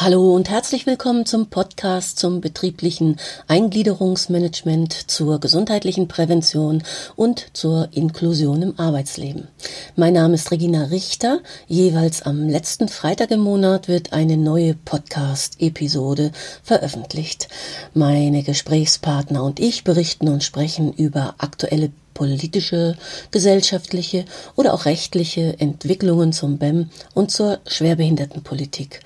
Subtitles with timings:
[0.00, 3.16] Hallo und herzlich willkommen zum Podcast zum betrieblichen
[3.48, 6.84] Eingliederungsmanagement, zur gesundheitlichen Prävention
[7.16, 9.48] und zur Inklusion im Arbeitsleben.
[9.96, 11.40] Mein Name ist Regina Richter.
[11.66, 16.30] Jeweils am letzten Freitag im Monat wird eine neue Podcast-Episode
[16.62, 17.48] veröffentlicht.
[17.92, 22.96] Meine Gesprächspartner und ich berichten und sprechen über aktuelle politische,
[23.30, 24.24] gesellschaftliche
[24.56, 29.00] oder auch rechtliche Entwicklungen zum BEM und zur Schwerbehindertenpolitik.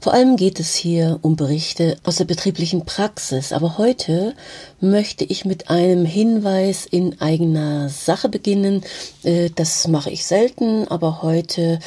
[0.00, 4.34] Vor allem geht es hier um Berichte aus der betrieblichen Praxis, aber heute
[4.80, 8.82] möchte ich mit einem Hinweis in eigener Sache beginnen.
[9.22, 11.80] Äh, das mache ich selten, aber heute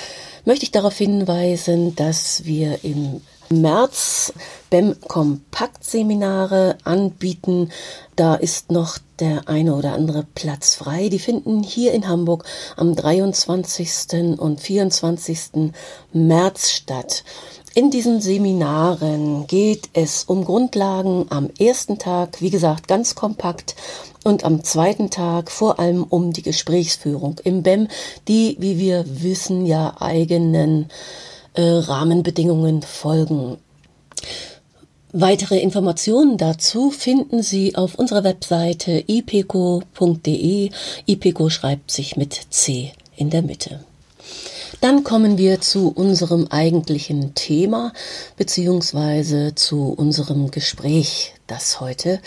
[0.45, 4.33] möchte ich darauf hinweisen, dass wir im März
[4.69, 7.71] BEM Kompaktseminare anbieten.
[8.17, 11.07] Da ist noch der eine oder andere Platz frei.
[11.07, 12.43] Die finden hier in Hamburg
[12.75, 14.37] am 23.
[14.37, 15.71] und 24.
[16.11, 17.23] März statt.
[17.73, 23.75] In diesen Seminaren geht es um Grundlagen am ersten Tag, wie gesagt, ganz kompakt
[24.23, 27.87] und am zweiten Tag vor allem um die Gesprächsführung im BEM,
[28.27, 30.89] die, wie wir wissen, ja eigenen
[31.57, 33.57] äh, Rahmenbedingungen folgen.
[35.11, 40.69] Weitere Informationen dazu finden Sie auf unserer Webseite ipeco.de.
[41.05, 43.79] Ipeco schreibt sich mit C in der Mitte.
[44.81, 47.93] Dann kommen wir zu unserem eigentlichen Thema
[48.35, 52.19] beziehungsweise zu unserem Gespräch, das heute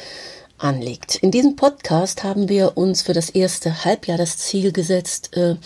[0.62, 1.16] anliegt.
[1.16, 5.56] In diesem Podcast haben wir uns für das erste Halbjahr das Ziel gesetzt, äh,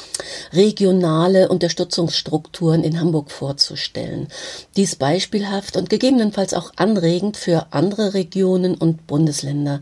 [0.53, 4.29] regionale Unterstützungsstrukturen in Hamburg vorzustellen.
[4.77, 9.81] Dies beispielhaft und gegebenenfalls auch anregend für andere Regionen und Bundesländer.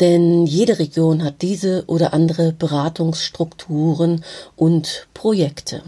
[0.00, 4.24] Denn jede Region hat diese oder andere Beratungsstrukturen
[4.56, 5.82] und Projekte.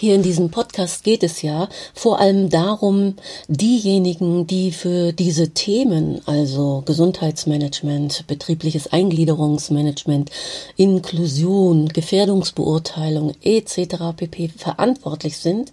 [0.00, 3.16] Hier in diesem Podcast geht es ja vor allem darum,
[3.48, 10.30] diejenigen, die für diese Themen, also Gesundheitsmanagement, betriebliches Eingliederungsmanagement,
[10.76, 14.16] Inklusion, Gefährdungsbeurteilung etc.
[14.16, 14.48] pp.
[14.56, 15.70] verantwortlich sind,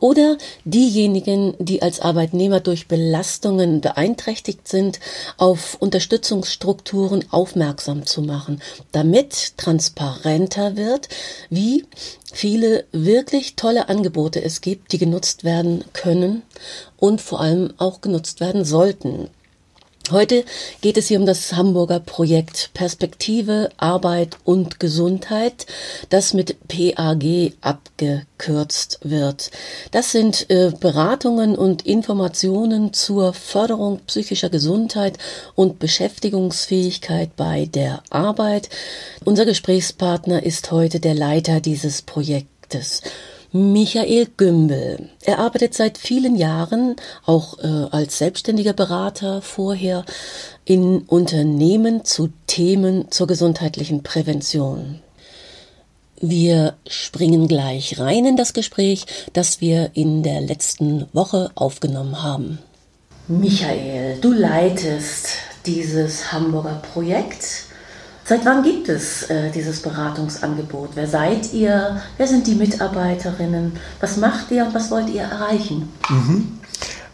[0.00, 4.98] oder diejenigen, die als Arbeitnehmer durch Belastungen beeinträchtigt sind,
[5.36, 8.60] auf Unterstützungsstrukturen aufmerksam zu machen,
[8.90, 11.08] damit transparenter wird,
[11.48, 11.84] wie
[12.32, 16.42] viele wirklich tolle Angebote es gibt, die genutzt werden können
[16.96, 19.28] und vor allem auch genutzt werden sollten.
[20.10, 20.44] Heute
[20.80, 25.66] geht es hier um das Hamburger Projekt Perspektive, Arbeit und Gesundheit,
[26.08, 29.50] das mit PAG abgekürzt wird.
[29.90, 35.18] Das sind äh, Beratungen und Informationen zur Förderung psychischer Gesundheit
[35.54, 38.70] und Beschäftigungsfähigkeit bei der Arbeit.
[39.26, 43.02] Unser Gesprächspartner ist heute der Leiter dieses Projektes.
[43.52, 45.08] Michael Gümbel.
[45.24, 50.04] Er arbeitet seit vielen Jahren auch äh, als selbstständiger Berater vorher
[50.66, 55.00] in Unternehmen zu Themen zur gesundheitlichen Prävention.
[56.20, 62.58] Wir springen gleich rein in das Gespräch, das wir in der letzten Woche aufgenommen haben.
[63.28, 65.28] Michael, du leitest
[65.64, 67.68] dieses Hamburger Projekt
[68.28, 70.90] Seit wann gibt es äh, dieses Beratungsangebot?
[70.96, 72.02] Wer seid ihr?
[72.18, 73.72] Wer sind die Mitarbeiterinnen?
[74.00, 75.88] Was macht ihr und was wollt ihr erreichen?
[76.10, 76.58] Mhm.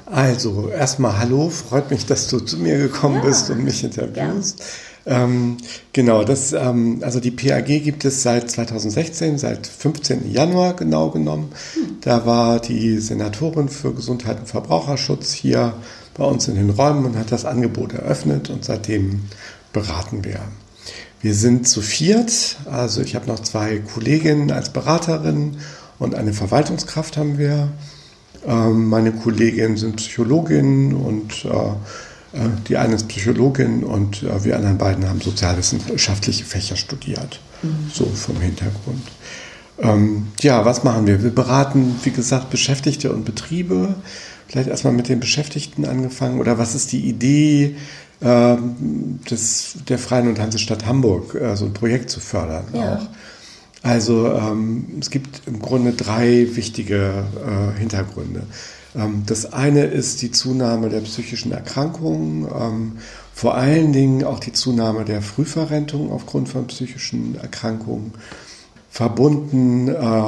[0.07, 4.61] Also, erstmal hallo, freut mich, dass du zu mir gekommen ja, bist und mich interviewst.
[5.07, 5.59] Ähm,
[5.93, 10.33] genau, das, ähm, also die PAG gibt es seit 2016, seit 15.
[10.33, 11.53] Januar genau genommen.
[11.75, 11.99] Hm.
[12.01, 15.75] Da war die Senatorin für Gesundheit und Verbraucherschutz hier
[16.15, 19.23] bei uns in den Räumen und hat das Angebot eröffnet und seitdem
[19.73, 20.41] beraten wir.
[21.25, 25.57] Wir sind zu viert, also ich habe noch zwei Kolleginnen als Beraterin
[25.99, 27.73] und eine Verwaltungskraft haben wir.
[28.47, 34.55] Ähm, meine Kolleginnen sind Psychologinnen und äh, äh, die eine ist Psychologin und äh, wir
[34.55, 37.91] anderen beiden haben sozialwissenschaftliche Fächer studiert, mhm.
[37.91, 39.09] so vom Hintergrund.
[39.79, 41.23] Ähm, ja, was machen wir?
[41.23, 43.95] Wir beraten, wie gesagt, Beschäftigte und Betriebe.
[44.47, 47.77] Vielleicht erstmal mit den Beschäftigten angefangen oder was ist die Idee?
[48.23, 52.97] Ähm, des, der Freien und Hansestadt Hamburg äh, so ein Projekt zu fördern ja.
[52.97, 53.09] auch.
[53.83, 58.45] Also ähm, es gibt im Grunde drei wichtige äh, Hintergründe.
[58.95, 62.93] Ähm, das eine ist die Zunahme der psychischen Erkrankungen, ähm,
[63.35, 68.13] vor allen Dingen auch die Zunahme der Frühverrentung aufgrund von psychischen Erkrankungen,
[68.91, 70.23] verbunden äh,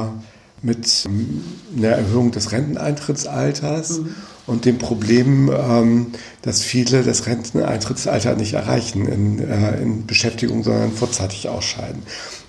[0.60, 1.44] mit ähm,
[1.78, 4.00] einer Erhöhung des Renteneintrittsalters.
[4.00, 4.14] Mhm
[4.46, 6.12] und dem Problem, ähm,
[6.42, 12.02] dass viele das Renteneintrittsalter nicht erreichen in, äh, in Beschäftigung, sondern vorzeitig ausscheiden.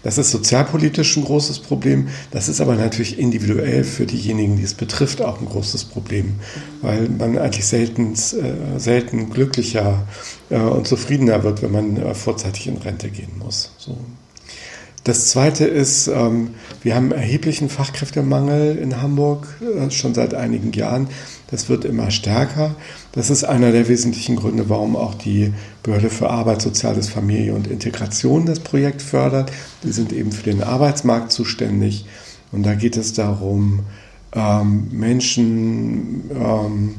[0.04, 2.08] Das ist sozialpolitisch ein großes Problem.
[2.32, 6.36] Das ist aber natürlich individuell für diejenigen, die es betrifft, auch ein großes Problem,
[6.82, 10.08] weil man eigentlich selten, äh, selten glücklicher
[10.50, 13.72] äh, und zufriedener wird, wenn man äh, vorzeitig in Rente gehen muss.
[13.78, 13.98] So.
[15.08, 21.08] Das Zweite ist, ähm, wir haben erheblichen Fachkräftemangel in Hamburg äh, schon seit einigen Jahren.
[21.50, 22.76] Das wird immer stärker.
[23.14, 27.68] Das ist einer der wesentlichen Gründe, warum auch die Behörde für Arbeit, Soziales, Familie und
[27.68, 29.52] Integration das Projekt fördert.
[29.84, 32.06] Die sind eben für den Arbeitsmarkt zuständig.
[32.52, 33.82] Und da geht es darum,
[34.34, 36.96] ähm, Menschen, ähm,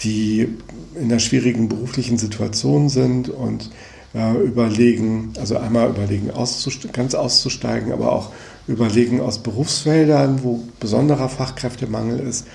[0.00, 0.48] die
[0.94, 3.70] in einer schwierigen beruflichen Situation sind und
[4.14, 8.30] äh, überlegen, also einmal überlegen, auszusteigen, ganz auszusteigen, aber auch
[8.66, 12.46] überlegen aus Berufsfeldern, wo besonderer Fachkräftemangel ist,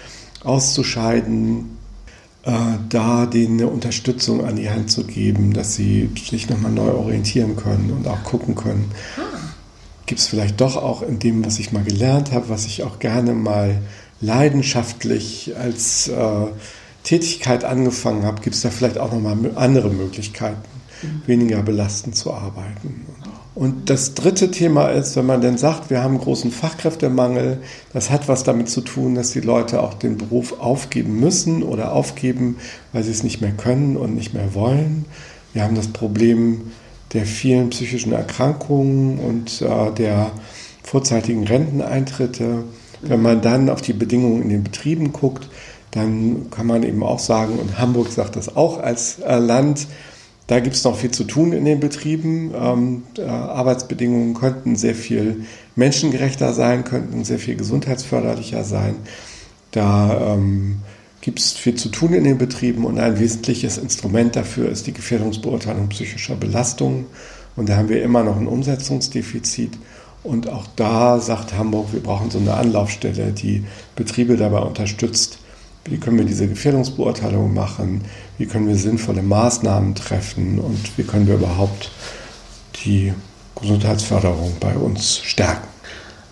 [0.43, 1.77] auszuscheiden,
[2.43, 2.51] äh,
[2.89, 7.55] da denen eine Unterstützung an die Hand zu geben, dass sie sich nochmal neu orientieren
[7.55, 8.91] können und auch gucken können.
[9.17, 9.21] Ah.
[10.05, 12.99] Gibt es vielleicht doch auch in dem, was ich mal gelernt habe, was ich auch
[12.99, 13.81] gerne mal
[14.19, 16.47] leidenschaftlich als äh,
[17.03, 20.61] Tätigkeit angefangen habe, gibt es da vielleicht auch nochmal andere Möglichkeiten,
[21.01, 21.21] mhm.
[21.25, 23.05] weniger belastend zu arbeiten.
[23.55, 27.59] Und das dritte Thema ist, wenn man denn sagt, wir haben großen Fachkräftemangel,
[27.93, 31.93] das hat was damit zu tun, dass die Leute auch den Beruf aufgeben müssen oder
[31.93, 32.57] aufgeben,
[32.93, 35.05] weil sie es nicht mehr können und nicht mehr wollen.
[35.53, 36.71] Wir haben das Problem
[37.13, 40.31] der vielen psychischen Erkrankungen und äh, der
[40.81, 42.63] vorzeitigen Renteneintritte.
[43.01, 45.47] Wenn man dann auf die Bedingungen in den Betrieben guckt,
[45.91, 49.87] dann kann man eben auch sagen, und Hamburg sagt das auch als äh, Land,
[50.47, 52.51] da gibt es noch viel zu tun in den Betrieben.
[52.53, 55.45] Ähm, äh, Arbeitsbedingungen könnten sehr viel
[55.75, 58.95] menschengerechter sein, könnten sehr viel gesundheitsförderlicher sein.
[59.71, 60.79] Da ähm,
[61.21, 64.93] gibt es viel zu tun in den Betrieben und ein wesentliches Instrument dafür ist die
[64.93, 67.05] Gefährdungsbeurteilung psychischer Belastungen.
[67.55, 69.71] Und da haben wir immer noch ein Umsetzungsdefizit.
[70.23, 73.63] Und auch da sagt Hamburg, wir brauchen so eine Anlaufstelle, die
[73.95, 75.39] Betriebe dabei unterstützt,
[75.85, 78.01] wie können wir diese Gefährdungsbeurteilung machen,
[78.37, 81.91] wie können wir sinnvolle Maßnahmen treffen und wie können wir überhaupt
[82.85, 83.13] die
[83.59, 85.67] Gesundheitsförderung bei uns stärken.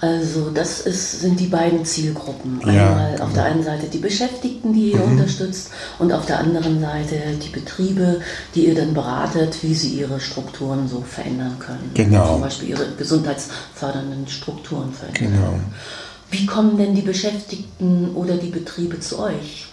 [0.02, 2.60] Also das ist, sind die beiden Zielgruppen.
[2.64, 5.12] Einmal ja, auf der einen Seite die Beschäftigten, die ihr mhm.
[5.12, 5.70] unterstützt
[6.00, 8.20] und auf der anderen Seite die Betriebe,
[8.56, 11.92] die ihr dann beratet, wie sie ihre Strukturen so verändern können.
[11.94, 12.34] Genau.
[12.34, 15.34] Zum Beispiel ihre gesundheitsfördernden Strukturen verändern.
[15.34, 15.60] Genau.
[16.32, 19.68] Wie kommen denn die Beschäftigten oder die Betriebe zu euch?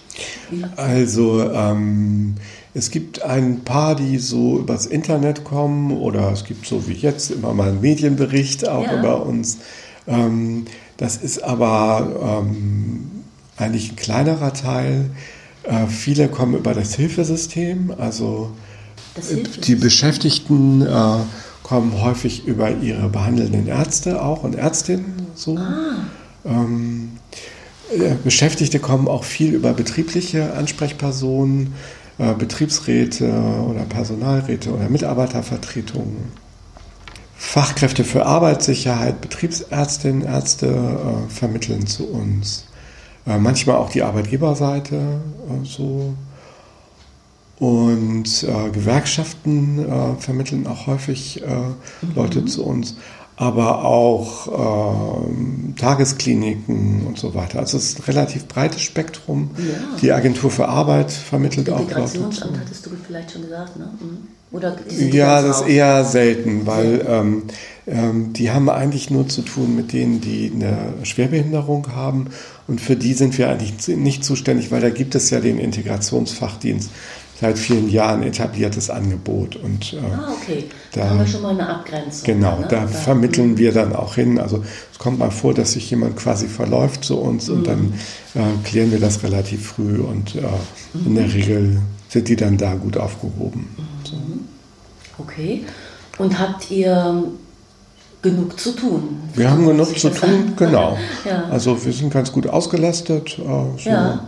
[0.77, 2.35] Also ähm,
[2.75, 7.31] es gibt ein paar, die so übers Internet kommen oder es gibt so wie jetzt
[7.31, 8.99] immer mal einen Medienbericht auch ja.
[8.99, 9.59] über uns.
[10.07, 10.67] Ähm,
[10.97, 13.11] das ist aber ähm,
[13.57, 15.11] eigentlich ein kleinerer Teil.
[15.65, 18.51] Äh, viele kommen über das Hilfesystem, also
[19.15, 19.63] das Hilfesystem.
[19.65, 21.19] die Beschäftigten äh,
[21.63, 25.57] kommen häufig über ihre behandelnden Ärzte auch und Ärztinnen so.
[25.57, 25.99] Ah.
[26.45, 27.08] Ähm, äh,
[28.25, 31.75] Beschäftigte kommen auch viel über betriebliche Ansprechpersonen,
[32.19, 33.33] äh, Betriebsräte
[33.67, 36.49] oder Personalräte oder Mitarbeitervertretungen.
[37.37, 42.67] Fachkräfte für Arbeitssicherheit, Betriebsärztinnen, Ärzte äh, vermitteln zu uns.
[43.27, 46.15] Äh, manchmal auch die Arbeitgeberseite äh, so.
[47.61, 49.85] Und äh, Gewerkschaften
[50.21, 52.15] vermitteln auch häufig mhm.
[52.15, 52.95] Leute zu uns
[53.39, 57.61] aber auch äh, Tageskliniken und so weiter.
[57.61, 59.53] Also es ist ein relativ breites Spektrum.
[59.57, 59.97] Ja.
[60.03, 61.81] Die Agentur für Arbeit vermittelt auch.
[61.81, 63.89] Integrationsamt hattest du vielleicht schon gesagt, ne?
[64.01, 64.19] Mhm.
[64.51, 67.43] Oder ja, das ist eher selten, weil ähm,
[67.87, 72.29] ähm, die haben eigentlich nur zu tun mit denen, die eine Schwerbehinderung haben.
[72.67, 76.91] Und für die sind wir eigentlich nicht zuständig, weil da gibt es ja den Integrationsfachdienst
[77.41, 79.57] seit vielen Jahren etabliertes Angebot.
[79.57, 80.65] Und, äh, ah, okay.
[80.93, 82.25] Da, da, haben wir schon mal eine Abgrenzung.
[82.25, 82.67] Genau, ne?
[82.69, 84.39] da, da, vermitteln wir dann auch hin.
[84.39, 87.55] Also es kommt mal vor, dass sich jemand quasi verläuft zu uns mhm.
[87.55, 87.95] und dann
[88.35, 90.41] äh, klären wir das relativ früh und äh,
[90.95, 91.07] mhm.
[91.07, 93.69] in der Regel sind die dann da gut aufgehoben.
[93.77, 93.83] Mhm.
[94.05, 94.17] So.
[95.19, 95.65] Okay.
[96.19, 97.23] Und habt ihr
[98.21, 99.21] genug zu tun?
[99.35, 100.99] Wir haben genug zu tun, genau.
[101.25, 101.45] ja.
[101.45, 103.39] Also wir sind ganz gut ausgelastet.
[103.39, 103.91] Äh, so.
[103.91, 104.27] Ja.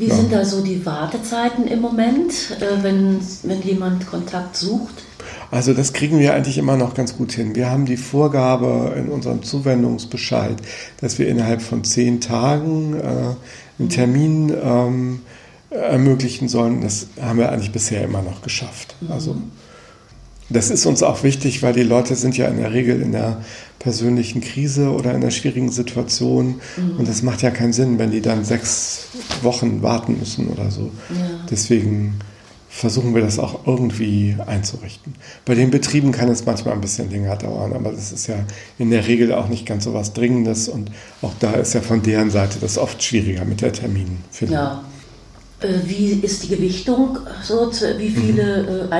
[0.00, 0.14] Wie ja.
[0.14, 5.04] sind da so die Wartezeiten im Moment, äh, wenn, wenn jemand Kontakt sucht?
[5.50, 7.54] Also das kriegen wir eigentlich immer noch ganz gut hin.
[7.54, 10.56] Wir haben die Vorgabe in unserem Zuwendungsbescheid,
[11.02, 13.36] dass wir innerhalb von zehn Tagen äh, einen
[13.76, 13.88] mhm.
[13.90, 15.20] Termin ähm,
[15.68, 16.80] ermöglichen sollen.
[16.80, 18.96] Das haben wir eigentlich bisher immer noch geschafft.
[19.02, 19.12] Mhm.
[19.12, 19.36] Also
[20.48, 23.42] das ist uns auch wichtig, weil die Leute sind ja in der Regel in der
[23.80, 26.60] persönlichen Krise oder in einer schwierigen Situation.
[26.76, 26.98] Mhm.
[26.98, 29.08] Und das macht ja keinen Sinn, wenn die dann sechs
[29.42, 30.92] Wochen warten müssen oder so.
[31.08, 31.46] Ja.
[31.50, 32.20] Deswegen
[32.68, 35.14] versuchen wir das auch irgendwie einzurichten.
[35.44, 38.36] Bei den Betrieben kann es manchmal ein bisschen länger dauern, aber das ist ja
[38.78, 42.02] in der Regel auch nicht ganz so was Dringendes und auch da ist ja von
[42.02, 44.54] deren Seite das oft schwieriger mit der Terminfindung.
[44.56, 44.84] Ja.
[45.60, 47.18] Äh, wie ist die Gewichtung?
[47.42, 48.92] So, wie viele mhm.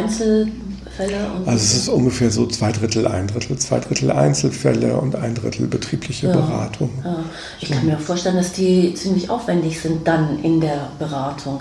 [1.00, 1.30] Einzelfälle?
[1.47, 5.66] also es ist ungefähr so zwei Drittel, ein Drittel, zwei Drittel Einzelfälle und ein Drittel
[5.66, 6.33] betriebliche ja.
[6.35, 6.90] Beratung.
[7.04, 7.25] Ja.
[7.61, 11.61] Ich kann mir auch vorstellen, dass die ziemlich aufwendig sind dann in der Beratung.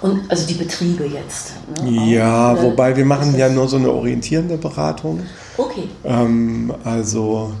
[0.00, 1.52] Und also die Betriebe jetzt.
[1.84, 2.10] Ne?
[2.10, 5.20] Ja, auch, wobei wir machen ja nur so eine orientierende Beratung.
[5.58, 5.88] Okay.
[6.04, 7.52] Ähm, also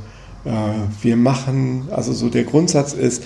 [0.46, 0.50] äh,
[1.02, 3.24] wir machen, also so der Grundsatz ist,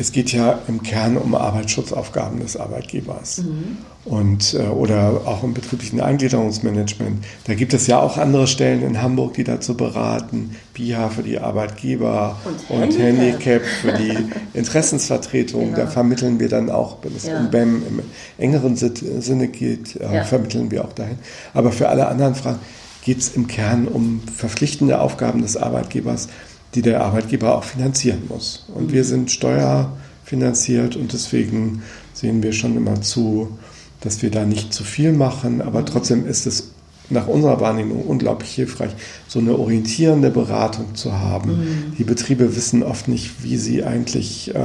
[0.00, 3.76] es geht ja im Kern um Arbeitsschutzaufgaben des Arbeitgebers mhm.
[4.06, 7.22] und äh, oder auch im betrieblichen Eingliederungsmanagement.
[7.44, 10.56] Da gibt es ja auch andere Stellen in Hamburg, die dazu beraten.
[10.72, 13.62] BIHA für die Arbeitgeber und, und Handicap.
[13.62, 14.16] für die
[14.54, 15.66] Interessensvertretung.
[15.66, 15.76] Genau.
[15.76, 17.38] Da vermitteln wir dann auch, wenn es ja.
[17.38, 18.00] um BEM im
[18.38, 20.24] engeren Sinne geht, äh, ja.
[20.24, 21.18] vermitteln wir auch dahin.
[21.52, 22.60] Aber für alle anderen Fragen
[23.04, 26.28] geht es im Kern um verpflichtende Aufgaben des Arbeitgebers
[26.74, 28.66] die der Arbeitgeber auch finanzieren muss.
[28.74, 31.82] Und wir sind steuerfinanziert und deswegen
[32.14, 33.58] sehen wir schon immer zu,
[34.00, 36.70] dass wir da nicht zu viel machen, aber trotzdem ist es
[37.10, 38.92] nach unserer Wahrnehmung unglaublich hilfreich,
[39.26, 41.50] so eine orientierende Beratung zu haben.
[41.50, 41.96] Mhm.
[41.98, 44.60] Die Betriebe wissen oft nicht, wie sie eigentlich äh,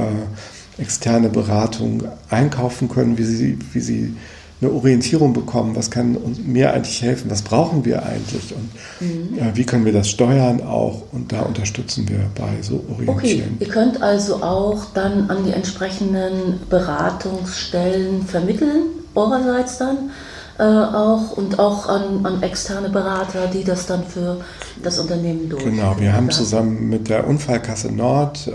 [0.78, 4.14] externe Beratung einkaufen können, wie sie, wie sie
[4.60, 8.70] eine Orientierung bekommen, was kann uns, mir eigentlich helfen, was brauchen wir eigentlich und
[9.00, 9.38] mhm.
[9.38, 13.56] äh, wie können wir das steuern auch und da unterstützen wir bei so Orientieren.
[13.56, 18.84] Okay, ihr könnt also auch dann an die entsprechenden Beratungsstellen vermitteln,
[19.14, 20.10] eurerseits dann
[20.58, 24.38] äh, auch und auch an, an, externe Berater, die das dann für
[24.82, 25.76] das Unternehmen durchführen.
[25.76, 28.52] Genau, wir haben zusammen mit der Unfallkasse Nord äh,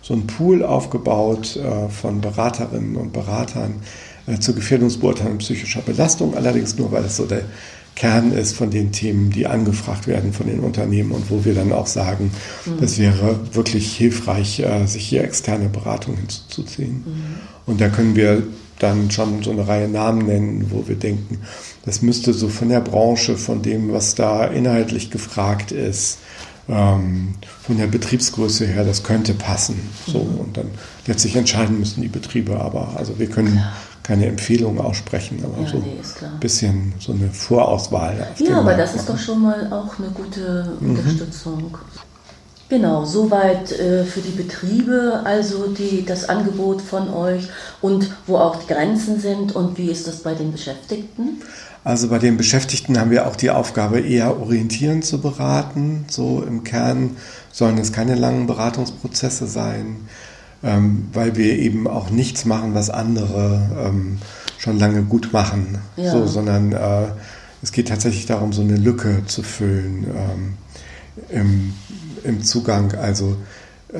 [0.00, 3.80] so einen Pool aufgebaut äh, von Beraterinnen und Beratern,
[4.40, 7.42] zur Gefährdungsbeurteilung psychischer Belastung, allerdings nur, weil es so der
[7.96, 11.72] Kern ist von den Themen, die angefragt werden von den Unternehmen und wo wir dann
[11.72, 12.32] auch sagen,
[12.66, 12.80] mhm.
[12.80, 17.04] das wäre wirklich hilfreich, äh, sich hier externe Beratung hinzuzuziehen.
[17.06, 17.34] Mhm.
[17.66, 18.42] Und da können wir
[18.80, 21.38] dann schon so eine Reihe Namen nennen, wo wir denken,
[21.84, 26.18] das müsste so von der Branche, von dem, was da inhaltlich gefragt ist,
[26.68, 29.76] ähm, von der Betriebsgröße her, das könnte passen.
[30.08, 30.38] So, mhm.
[30.38, 30.66] und dann
[31.06, 32.94] letztlich entscheiden müssen die Betriebe aber.
[32.96, 33.72] Also wir können Klar
[34.04, 38.28] keine Empfehlung aussprechen, aber ja, so nee, ein bisschen so eine Vorauswahl.
[38.38, 40.90] ja, aber das ist doch schon mal auch eine gute mhm.
[40.90, 41.76] Unterstützung.
[42.68, 47.48] Genau, soweit äh, für die Betriebe, also die, das Angebot von euch
[47.80, 51.42] und wo auch die Grenzen sind und wie ist das bei den Beschäftigten?
[51.82, 56.06] Also bei den Beschäftigten haben wir auch die Aufgabe, eher orientierend zu beraten.
[56.08, 57.16] So im Kern
[57.52, 60.08] sollen es keine langen Beratungsprozesse sein
[60.64, 64.18] ähm, weil wir eben auch nichts machen, was andere ähm,
[64.58, 66.10] schon lange gut machen, ja.
[66.10, 67.06] so, sondern äh,
[67.62, 70.54] es geht tatsächlich darum, so eine Lücke zu füllen ähm,
[71.28, 71.74] im,
[72.24, 72.94] im, Zugang.
[72.94, 73.36] Also
[73.92, 73.98] äh,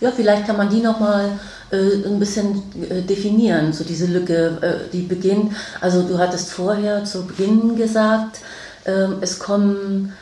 [0.00, 1.38] ja, vielleicht kann man die nochmal
[1.70, 5.52] äh, ein bisschen äh, definieren, so diese Lücke, äh, die beginnt.
[5.80, 8.40] Also du hattest vorher zu Beginn gesagt,
[8.84, 10.12] äh, es kommen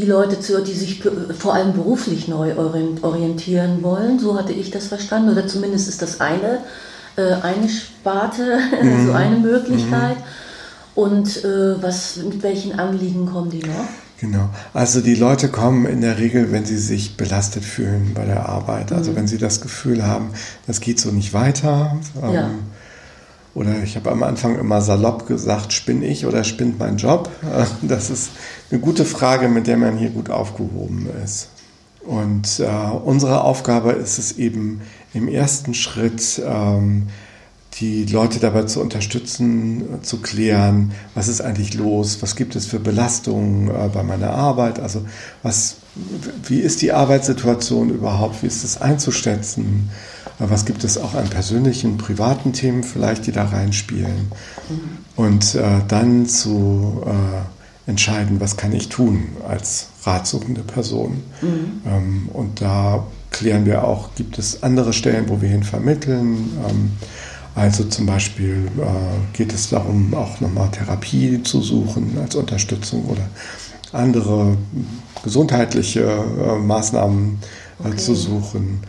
[0.00, 1.02] die Leute zu, die sich
[1.38, 4.18] vor allem beruflich neu orientieren wollen.
[4.18, 5.30] So hatte ich das verstanden.
[5.30, 6.58] Oder zumindest ist das eine,
[7.16, 9.06] äh, eine Sparte, mhm.
[9.06, 10.16] so eine Möglichkeit.
[10.16, 10.22] Mhm.
[10.94, 13.88] Und äh, was, mit welchen Anliegen kommen die noch?
[14.20, 14.48] Genau.
[14.72, 18.92] Also die Leute kommen in der Regel, wenn sie sich belastet fühlen bei der Arbeit.
[18.92, 19.16] Also mhm.
[19.16, 20.30] wenn sie das Gefühl haben,
[20.66, 21.96] das geht so nicht weiter.
[22.22, 22.50] Ähm, ja
[23.54, 27.30] oder ich habe am Anfang immer salopp gesagt, spinn ich oder spinnt mein Job?
[27.82, 28.30] Das ist
[28.70, 31.48] eine gute Frage, mit der man hier gut aufgehoben ist.
[32.04, 32.66] Und äh,
[33.04, 34.82] unsere Aufgabe ist es eben
[35.14, 37.08] im ersten Schritt, ähm,
[37.80, 42.78] die Leute dabei zu unterstützen, zu klären, was ist eigentlich los, was gibt es für
[42.78, 45.04] Belastungen äh, bei meiner Arbeit, also
[45.42, 45.76] was,
[46.46, 49.90] wie ist die Arbeitssituation überhaupt, wie ist das einzuschätzen,
[50.38, 54.32] was gibt es auch an persönlichen, privaten Themen vielleicht, die da reinspielen.
[55.16, 61.22] Und äh, dann zu äh, entscheiden, was kann ich tun als ratsuchende Person.
[61.40, 61.82] Mhm.
[61.86, 66.50] Ähm, und da klären wir auch, gibt es andere Stellen, wo wir hin vermitteln.
[66.68, 66.92] Ähm,
[67.54, 73.28] also zum Beispiel äh, geht es darum, auch nochmal Therapie zu suchen als Unterstützung oder
[73.92, 74.56] andere
[75.22, 77.38] gesundheitliche äh, Maßnahmen
[77.84, 77.96] äh, okay.
[77.96, 78.80] zu suchen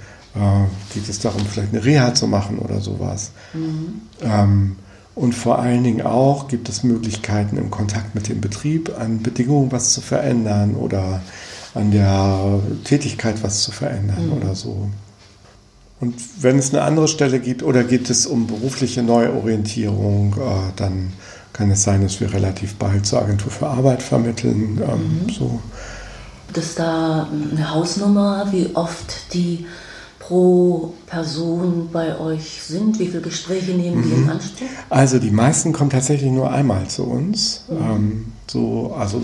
[0.93, 3.31] geht es darum, vielleicht eine Reha zu machen oder sowas.
[3.53, 4.01] Mhm.
[4.21, 4.75] Ähm,
[5.15, 9.71] und vor allen Dingen auch gibt es Möglichkeiten im Kontakt mit dem Betrieb, an Bedingungen
[9.71, 11.21] was zu verändern oder
[11.73, 14.33] an der Tätigkeit was zu verändern mhm.
[14.33, 14.89] oder so.
[16.01, 21.13] Und wenn es eine andere Stelle gibt oder geht es um berufliche Neuorientierung, äh, dann
[21.53, 24.81] kann es sein, dass wir relativ bald zur Agentur für Arbeit vermitteln.
[24.85, 25.29] Ähm, mhm.
[25.29, 25.59] so.
[26.47, 29.65] Gibt es da eine Hausnummer, wie oft die
[30.27, 32.99] pro Person bei euch sind?
[32.99, 34.29] Wie viele Gespräche nehmen die in mhm.
[34.29, 34.67] Anspruch?
[34.89, 37.63] Also die meisten kommen tatsächlich nur einmal zu uns.
[37.69, 37.77] Mhm.
[37.77, 39.21] Ähm, so, also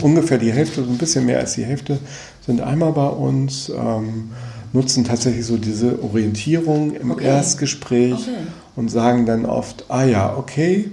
[0.00, 1.98] ungefähr die Hälfte, ein bisschen mehr als die Hälfte
[2.46, 3.68] sind einmal bei uns.
[3.70, 4.30] Ähm,
[4.72, 7.24] nutzen tatsächlich so diese Orientierung im okay.
[7.24, 8.46] Erstgespräch okay.
[8.76, 10.90] und sagen dann oft, ah ja, okay,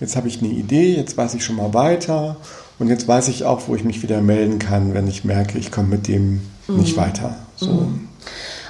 [0.00, 2.36] jetzt habe ich eine Idee, jetzt weiß ich schon mal weiter
[2.78, 5.70] und jetzt weiß ich auch, wo ich mich wieder melden kann, wenn ich merke, ich
[5.70, 6.78] komme mit dem mhm.
[6.78, 7.36] nicht weiter.
[7.56, 7.72] So.
[7.72, 8.07] Mhm.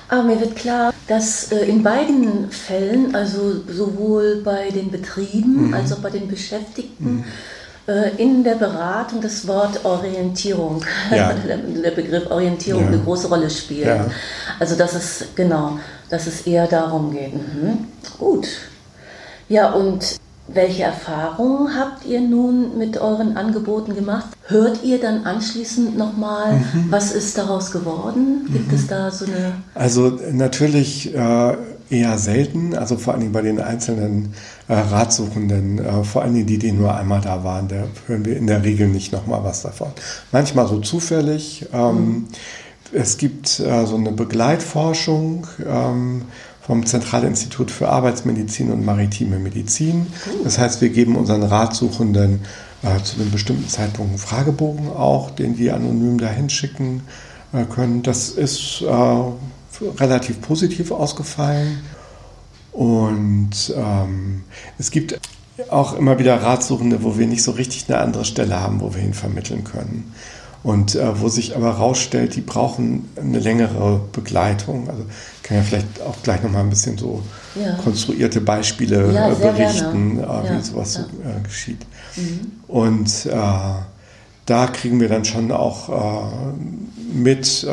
[0.08, 5.74] Aber mir wird klar, dass äh, in beiden Fällen, also sowohl bei den Betrieben mhm.
[5.74, 7.24] als auch bei den Beschäftigten, mhm.
[7.86, 11.32] äh, in der Beratung das Wort Orientierung, ja.
[11.34, 12.88] der, Begriff Orientierung ja.
[12.88, 13.86] eine große Rolle spielt.
[13.86, 14.06] Ja.
[14.58, 17.34] Also dass es genau, dass es eher darum geht.
[17.34, 17.86] Mhm.
[18.18, 18.48] Gut.
[19.50, 24.28] Ja, und welche Erfahrungen habt ihr nun mit euren Angeboten gemacht?
[24.46, 26.86] Hört ihr dann anschließend nochmal, mhm.
[26.90, 28.48] was ist daraus geworden?
[28.50, 28.74] Gibt mhm.
[28.74, 29.52] es da so eine...
[29.74, 31.56] Also natürlich äh,
[31.90, 34.34] eher selten, also vor allen Dingen bei den einzelnen
[34.68, 38.36] äh, Ratsuchenden, äh, vor allen Dingen die, die nur einmal da waren, da hören wir
[38.36, 39.88] in der Regel nicht nochmal was davon.
[40.32, 41.66] Manchmal so zufällig.
[41.72, 42.28] Ähm, mhm.
[42.92, 45.46] Es gibt äh, so eine Begleitforschung.
[45.66, 46.22] Ähm,
[46.68, 50.06] vom Zentralinstitut für Arbeitsmedizin und Maritime Medizin.
[50.44, 52.42] Das heißt, wir geben unseren Ratsuchenden
[52.82, 57.04] äh, zu einem bestimmten Zeitpunkt einen Fragebogen auch, den die anonym dahin schicken
[57.54, 58.02] äh, können.
[58.02, 61.80] Das ist äh, relativ positiv ausgefallen.
[62.72, 64.44] Und ähm,
[64.78, 65.18] es gibt
[65.70, 69.00] auch immer wieder Ratsuchende, wo wir nicht so richtig eine andere Stelle haben, wo wir
[69.00, 70.12] hin vermitteln können.
[70.62, 74.90] Und äh, wo sich aber herausstellt, die brauchen eine längere Begleitung.
[74.90, 75.04] Also
[75.48, 77.22] kann ja vielleicht auch gleich nochmal ein bisschen so
[77.54, 77.72] ja.
[77.82, 81.86] konstruierte Beispiele ja, äh, berichten, äh, wie ja, sowas so, äh, geschieht.
[82.16, 82.52] Mhm.
[82.68, 83.32] Und äh,
[84.44, 87.66] da kriegen wir dann schon auch äh, mit,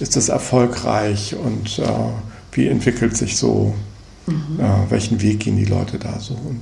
[0.00, 1.80] ist das erfolgreich und
[2.52, 3.74] wie entwickelt sich so,
[4.26, 4.58] mhm.
[4.88, 6.34] welchen Weg gehen die Leute da so.
[6.34, 6.60] Und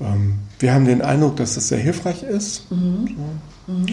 [0.00, 2.70] ähm, wir haben den Eindruck, dass das sehr hilfreich ist.
[2.70, 3.08] Mhm.
[3.66, 3.72] So.
[3.72, 3.86] Mhm.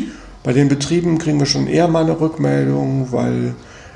[0.44, 3.56] Bei den Betrieben kriegen wir schon eher mal eine Rückmeldung, weil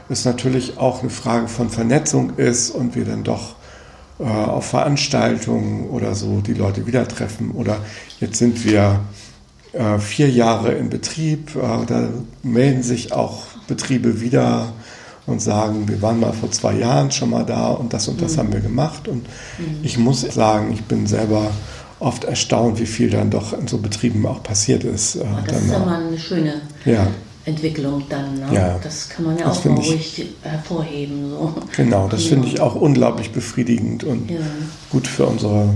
[0.09, 3.55] es natürlich auch eine Frage von Vernetzung ist und wir dann doch
[4.19, 7.51] äh, auf Veranstaltungen oder so die Leute wieder treffen.
[7.51, 7.77] Oder
[8.19, 8.99] jetzt sind wir
[9.73, 12.09] äh, vier Jahre in Betrieb, äh, da
[12.43, 14.73] melden sich auch Betriebe wieder
[15.25, 18.35] und sagen, wir waren mal vor zwei Jahren schon mal da und das und das
[18.35, 18.39] mhm.
[18.39, 19.07] haben wir gemacht.
[19.07, 19.23] Und
[19.57, 19.79] mhm.
[19.81, 21.49] ich muss sagen, ich bin selber
[21.99, 25.15] oft erstaunt, wie viel dann doch in so Betrieben auch passiert ist.
[25.15, 27.07] Äh, das ist ja mal eine schöne ja.
[27.45, 28.35] Entwicklung dann.
[28.35, 28.47] Ne?
[28.53, 31.29] Ja, das kann man ja auch mal ruhig ich, hervorheben.
[31.29, 31.53] So.
[31.75, 32.29] Genau, das ja.
[32.29, 34.39] finde ich auch unglaublich befriedigend und ja.
[34.89, 35.69] gut für unsere,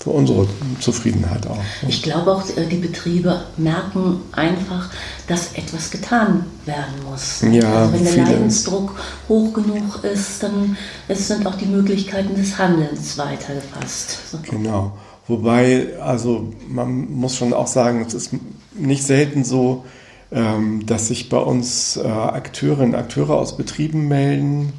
[0.00, 0.48] für unsere
[0.80, 1.58] Zufriedenheit auch.
[1.86, 4.90] Ich glaube auch, äh, die Betriebe merken einfach,
[5.28, 7.42] dass etwas getan werden muss.
[7.42, 8.26] Ja, also wenn der viele.
[8.26, 8.94] Leidensdruck
[9.28, 10.76] hoch genug ist, dann
[11.08, 14.18] sind auch die Möglichkeiten des Handelns weitergefasst.
[14.32, 14.38] So.
[14.50, 14.98] Genau.
[15.28, 18.30] Wobei, also man muss schon auch sagen, es ist
[18.74, 19.84] nicht selten so,
[20.30, 24.72] dass sich bei uns äh, Akteurinnen und Akteure aus Betrieben melden,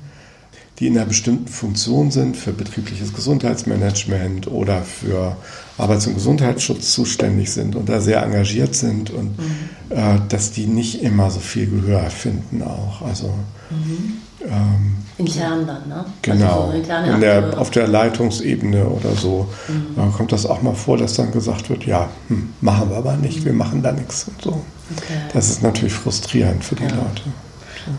[0.80, 5.36] die in einer bestimmten Funktion sind, für betriebliches Gesundheitsmanagement oder für
[5.78, 9.52] Arbeits- und Gesundheitsschutz zuständig sind und da sehr engagiert sind und mhm.
[9.90, 13.02] äh, dass die nicht immer so viel Gehör finden auch.
[13.02, 13.34] Also
[13.70, 14.22] mhm.
[14.42, 16.06] Ähm, intern dann, ne?
[16.22, 16.72] Genau.
[16.72, 20.02] Also so der, auf der Leitungsebene oder so mhm.
[20.02, 23.18] äh, kommt das auch mal vor, dass dann gesagt wird, ja, hm, machen wir aber
[23.18, 24.50] nicht, wir machen da nichts und so.
[24.98, 25.20] Okay.
[25.34, 26.90] Das ist natürlich frustrierend für die ja.
[26.90, 27.24] Leute.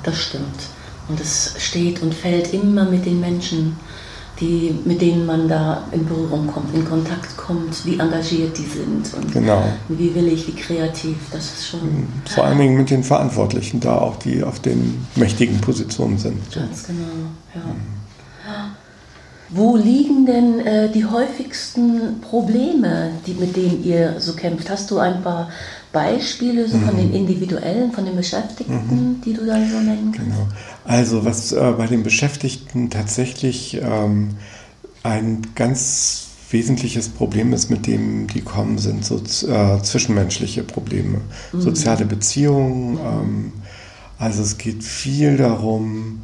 [0.03, 0.69] Das stimmt.
[1.09, 3.77] Und es steht und fällt immer mit den Menschen
[4.41, 9.13] die, mit denen man da in Berührung kommt, in Kontakt kommt, wie engagiert die sind
[9.15, 9.63] und genau.
[9.89, 11.81] wie willig, wie kreativ, das ist schon.
[11.81, 12.09] Mhm.
[12.27, 16.39] Vor allen Dingen mit den Verantwortlichen da auch, die auf den mächtigen Positionen sind.
[16.53, 17.05] Ganz genau,
[17.55, 17.61] ja.
[17.61, 18.00] Mhm.
[19.53, 24.71] Wo liegen denn äh, die häufigsten Probleme, die, mit denen ihr so kämpft?
[24.71, 25.51] Hast du ein paar
[25.93, 26.87] Beispiele so mhm.
[26.87, 29.21] von den individuellen, von den Beschäftigten, mhm.
[29.25, 30.31] die du da so nennen kannst?
[30.31, 30.49] Genau.
[30.85, 34.37] Also was äh, bei den Beschäftigten tatsächlich ähm,
[35.03, 41.21] ein ganz wesentliches Problem ist, mit dem die kommen, sind so äh, zwischenmenschliche Probleme,
[41.53, 41.61] mhm.
[41.61, 42.99] soziale Beziehungen.
[42.99, 43.53] Ähm,
[44.19, 46.23] also es geht viel darum,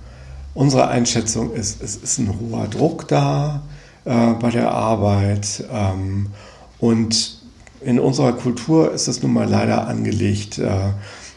[0.57, 3.63] unsere Einschätzung ist, es ist ein hoher Druck da
[4.05, 6.29] äh, bei der Arbeit ähm,
[6.79, 7.43] und
[7.83, 10.71] in unserer Kultur ist es nun mal leider angelegt, äh,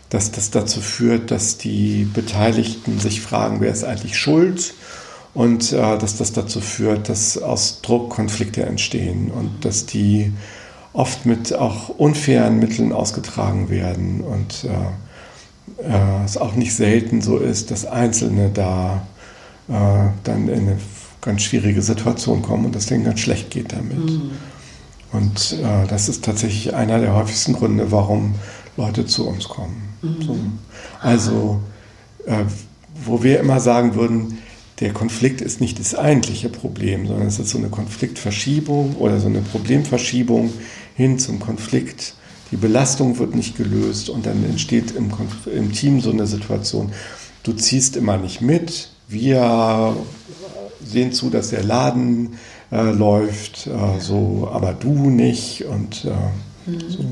[0.09, 4.73] dass das dazu führt, dass die Beteiligten sich fragen, wer ist eigentlich schuld?
[5.35, 10.33] Und äh, dass das dazu führt, dass aus Druck Konflikte entstehen und dass die
[10.93, 14.69] oft mit auch unfairen Mitteln ausgetragen werden und äh,
[15.83, 19.07] äh, es auch nicht selten so ist, dass Einzelne da
[19.67, 20.77] äh, dann in eine
[21.21, 23.97] ganz schwierige Situation kommen und das denen ganz schlecht geht damit.
[23.99, 24.31] Mhm.
[25.11, 28.35] Und äh, das ist tatsächlich einer der häufigsten Gründe, warum
[28.77, 29.89] Leute zu uns kommen.
[30.01, 30.21] Mhm.
[30.21, 30.37] So.
[31.01, 31.59] Also,
[32.25, 32.45] äh,
[33.05, 34.37] wo wir immer sagen würden,
[34.79, 39.27] der Konflikt ist nicht das eigentliche Problem, sondern es ist so eine Konfliktverschiebung oder so
[39.27, 40.53] eine Problemverschiebung
[40.95, 42.15] hin zum Konflikt.
[42.51, 45.11] Die Belastung wird nicht gelöst und dann entsteht im,
[45.53, 46.91] im Team so eine Situation,
[47.43, 49.95] du ziehst immer nicht mit, wir
[50.83, 52.37] sehen zu, dass der Laden
[52.71, 56.89] äh, läuft, äh, so, aber du nicht und äh, mhm.
[56.89, 57.05] so.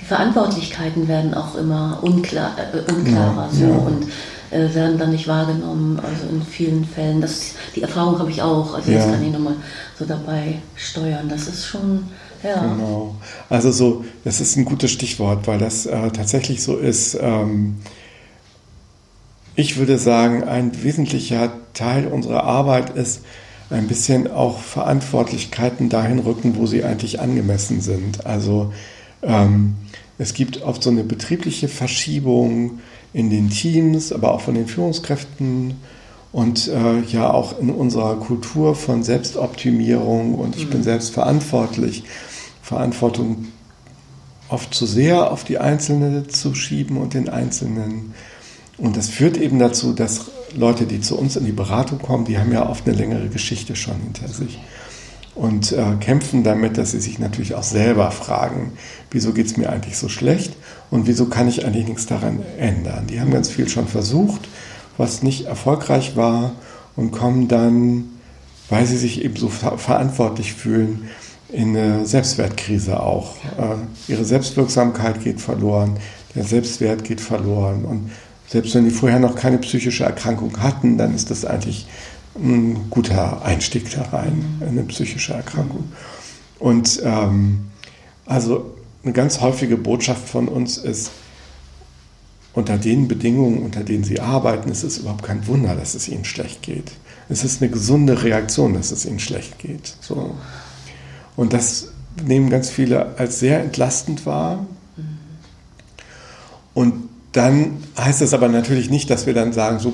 [0.00, 3.76] Die Verantwortlichkeiten werden auch immer unklar, äh, unklarer ja, so ja.
[3.76, 4.06] und
[4.50, 7.20] äh, werden dann nicht wahrgenommen, also in vielen Fällen.
[7.20, 8.98] Das, die Erfahrung habe ich auch, also ja.
[8.98, 9.56] das kann ich nochmal
[9.98, 11.28] so dabei steuern.
[11.28, 12.04] Das ist schon,
[12.42, 12.66] ja.
[12.66, 13.16] Genau.
[13.48, 17.18] Also so, das ist ein gutes Stichwort, weil das äh, tatsächlich so ist.
[17.20, 17.76] Ähm,
[19.56, 23.22] ich würde sagen, ein wesentlicher Teil unserer Arbeit ist,
[23.70, 28.24] ein bisschen auch Verantwortlichkeiten dahin rücken, wo sie eigentlich angemessen sind.
[28.24, 28.72] Also
[29.22, 29.74] ähm,
[30.16, 32.80] es gibt oft so eine betriebliche Verschiebung
[33.12, 35.74] in den Teams, aber auch von den Führungskräften
[36.32, 40.70] und äh, ja auch in unserer Kultur von Selbstoptimierung und ich mhm.
[40.70, 42.04] bin selbst verantwortlich.
[42.68, 43.46] Verantwortung
[44.50, 48.14] oft zu sehr auf die Einzelne zu schieben und den Einzelnen.
[48.76, 52.38] Und das führt eben dazu, dass Leute, die zu uns in die Beratung kommen, die
[52.38, 54.58] haben ja oft eine längere Geschichte schon hinter sich
[55.34, 58.72] und äh, kämpfen damit, dass sie sich natürlich auch selber fragen,
[59.10, 60.52] wieso geht es mir eigentlich so schlecht
[60.90, 63.06] und wieso kann ich eigentlich nichts daran ändern.
[63.06, 64.46] Die haben ganz viel schon versucht,
[64.98, 66.52] was nicht erfolgreich war
[66.96, 68.04] und kommen dann,
[68.68, 71.08] weil sie sich eben so ver verantwortlich fühlen,
[71.50, 73.36] in eine Selbstwertkrise auch.
[73.58, 75.98] Äh, ihre Selbstwirksamkeit geht verloren,
[76.34, 78.10] der Selbstwert geht verloren und
[78.48, 81.86] selbst wenn die vorher noch keine psychische Erkrankung hatten, dann ist das eigentlich
[82.34, 85.84] ein guter Einstieg da rein in eine psychische Erkrankung.
[86.58, 87.66] Und ähm,
[88.24, 91.10] also eine ganz häufige Botschaft von uns ist,
[92.54, 96.24] unter den Bedingungen, unter denen sie arbeiten, ist es überhaupt kein Wunder, dass es ihnen
[96.24, 96.90] schlecht geht.
[97.28, 99.94] Es ist eine gesunde Reaktion, dass es ihnen schlecht geht.
[100.00, 100.34] So.
[101.38, 101.92] Und das
[102.26, 104.66] nehmen ganz viele als sehr entlastend wahr.
[106.74, 109.92] Und dann heißt es aber natürlich nicht, dass wir dann sagen, so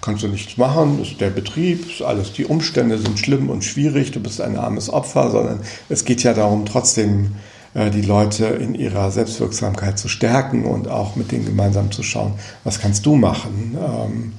[0.00, 3.62] kannst du nichts machen, das ist der Betrieb, ist alles, die Umstände sind schlimm und
[3.62, 7.36] schwierig, du bist ein armes Opfer, sondern es geht ja darum, trotzdem
[7.74, 12.32] äh, die Leute in ihrer Selbstwirksamkeit zu stärken und auch mit denen gemeinsam zu schauen,
[12.64, 14.32] was kannst du machen, ähm,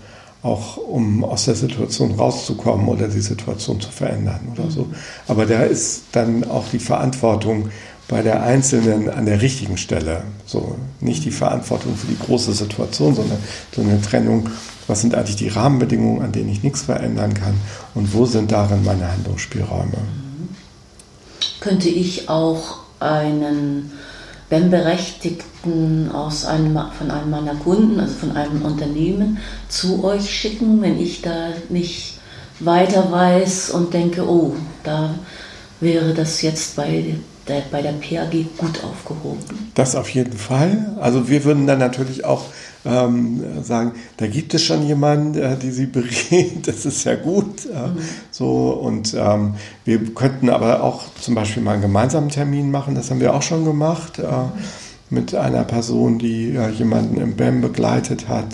[0.43, 4.87] auch um aus der Situation rauszukommen oder die Situation zu verändern oder so.
[5.27, 7.69] Aber da ist dann auch die Verantwortung
[8.07, 10.23] bei der Einzelnen an der richtigen Stelle.
[10.45, 13.37] So nicht die Verantwortung für die große Situation, sondern
[13.73, 14.49] so eine Trennung.
[14.87, 17.53] Was sind eigentlich die Rahmenbedingungen, an denen ich nichts verändern kann
[17.93, 19.97] und wo sind darin meine Handlungsspielräume?
[21.61, 23.91] Könnte ich auch einen
[24.51, 29.37] BEM-Berechtigten aus einem, von einem meiner Kunden, also von einem Unternehmen,
[29.69, 32.19] zu euch schicken, wenn ich da nicht
[32.59, 35.15] weiter weiß und denke, oh, da
[35.79, 37.15] wäre das jetzt bei
[37.47, 39.71] der, bei der PAG gut aufgehoben.
[39.73, 40.95] Das auf jeden Fall.
[40.99, 42.43] Also wir würden dann natürlich auch
[42.85, 47.65] ähm, sagen, da gibt es schon jemanden, äh, die sie berät, das ist ja gut.
[47.65, 47.97] Äh, mhm.
[48.31, 53.11] So und ähm, wir könnten aber auch zum Beispiel mal einen gemeinsamen Termin machen, das
[53.11, 54.25] haben wir auch schon gemacht, äh,
[55.09, 58.47] mit einer Person, die äh, jemanden im BEM begleitet hat,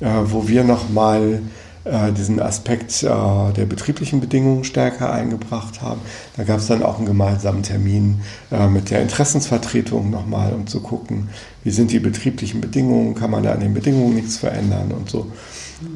[0.00, 1.67] äh, wo wir nochmal äh,
[2.12, 6.00] diesen Aspekt äh, der betrieblichen Bedingungen stärker eingebracht haben.
[6.36, 10.80] Da gab es dann auch einen gemeinsamen Termin äh, mit der Interessensvertretung nochmal, um zu
[10.80, 11.28] gucken,
[11.64, 15.26] wie sind die betrieblichen Bedingungen, kann man da an den Bedingungen nichts verändern und so.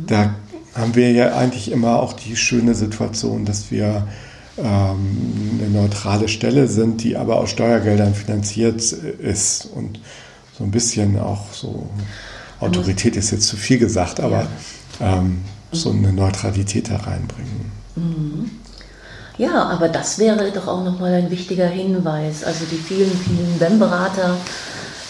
[0.06, 0.34] Da
[0.74, 4.06] haben wir ja eigentlich immer auch die schöne Situation, dass wir
[4.58, 10.00] ähm, eine neutrale Stelle sind, die aber aus Steuergeldern finanziert ist und
[10.56, 11.88] so ein bisschen auch so
[12.60, 14.46] Autorität ist jetzt zu viel gesagt, aber
[15.00, 15.18] ja.
[15.18, 15.38] ähm,
[15.72, 17.72] so eine Neutralität da reinbringen.
[17.96, 18.50] Mhm.
[19.38, 22.44] Ja, aber das wäre doch auch nochmal ein wichtiger Hinweis.
[22.44, 24.36] Also die vielen, vielen BEM-Berater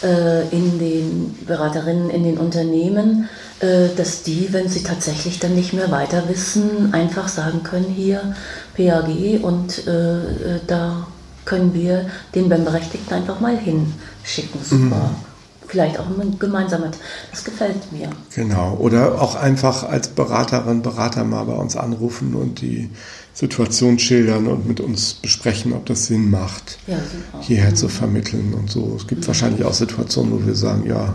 [0.02, 3.28] äh, in den Beraterinnen in den Unternehmen,
[3.60, 8.34] äh, dass die, wenn sie tatsächlich dann nicht mehr weiter wissen, einfach sagen können, hier
[8.76, 11.08] PAG und äh, da
[11.44, 14.60] können wir den BEM-Berechtigten einfach mal hinschicken.
[14.62, 15.10] Super.
[15.10, 15.31] Mhm
[15.72, 16.98] vielleicht auch ein gemeinsames,
[17.30, 18.10] das gefällt mir.
[18.34, 22.90] Genau, oder auch einfach als Beraterin, Berater mal bei uns anrufen und die
[23.32, 26.98] Situation schildern und mit uns besprechen, ob das Sinn macht, ja,
[27.40, 27.76] hierher mhm.
[27.76, 28.94] zu vermitteln und so.
[28.96, 29.26] Es gibt mhm.
[29.28, 31.14] wahrscheinlich auch Situationen, wo wir sagen, ja,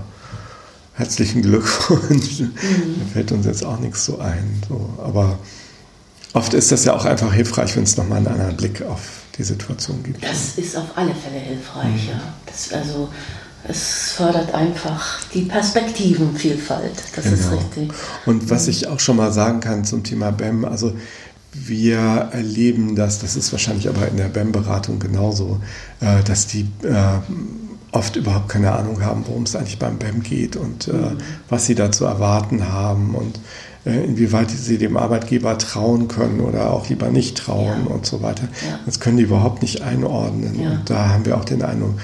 [0.96, 2.56] herzlichen Glückwunsch, mhm.
[3.00, 4.64] da fällt uns jetzt auch nichts so ein.
[4.68, 4.90] So.
[5.04, 5.38] Aber
[6.34, 9.02] oft ist das ja auch einfach hilfreich, wenn es nochmal einen anderen Blick auf
[9.38, 10.24] die Situation gibt.
[10.24, 12.10] Das ist auf alle Fälle hilfreich, mhm.
[12.10, 12.22] ja.
[12.48, 13.10] Das, also
[13.64, 17.04] es fördert einfach die Perspektivenvielfalt.
[17.16, 17.36] Das genau.
[17.36, 17.92] ist richtig.
[18.26, 20.94] Und was ich auch schon mal sagen kann zum Thema BEM, also
[21.54, 25.60] wir erleben das, das ist wahrscheinlich aber in der BEM-Beratung genauso,
[26.02, 27.20] äh, dass die äh,
[27.92, 31.18] oft überhaupt keine Ahnung haben, worum es eigentlich beim BEM geht und äh, mhm.
[31.50, 33.40] was sie da zu erwarten haben und
[33.86, 37.94] inwieweit sie dem Arbeitgeber trauen können oder auch lieber nicht trauen ja.
[37.94, 38.44] und so weiter.
[38.68, 38.80] Ja.
[38.86, 40.62] Das können die überhaupt nicht einordnen.
[40.62, 40.72] Ja.
[40.72, 41.98] Und da haben wir auch den Eindruck,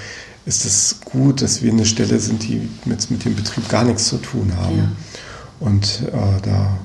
[0.46, 4.08] ist es gut, dass wir eine Stelle sind, die mit, mit dem Betrieb gar nichts
[4.08, 4.96] zu tun haben.
[5.60, 6.78] Und äh, da